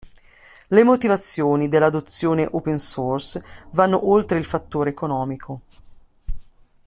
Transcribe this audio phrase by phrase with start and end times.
[0.69, 5.61] Le motivazioni dell'adozione open source vanno oltre il fattore economico.